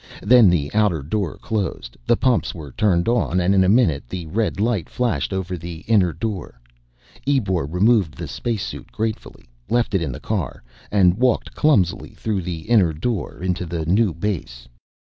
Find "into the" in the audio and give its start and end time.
13.43-13.85